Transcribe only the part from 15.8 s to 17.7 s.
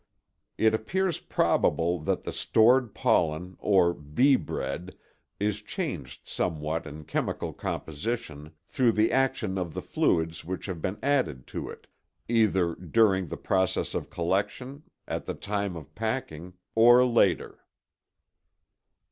packing, or later.